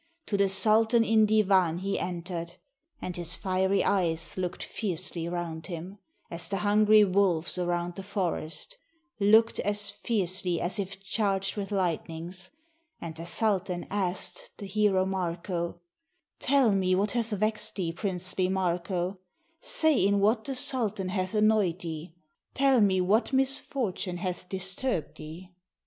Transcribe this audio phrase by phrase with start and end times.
[0.25, 2.55] To the sultan in divan he enter 'd;
[3.03, 5.99] And his fiery eyes look'd fiercely round him,
[6.31, 8.79] As the hungry wolves around the forest;
[9.19, 12.49] Look'd as fiercely as if charged with lightnings.
[12.99, 15.81] And the sultan ask'd the hero Marko,
[16.39, 19.19] "Tell me what hath vexed thee, princely Marko?
[19.59, 22.15] Say in what the sultan hath annoy'd thee?
[22.55, 25.51] Tell me what misfortune hath disturb 'd thee?"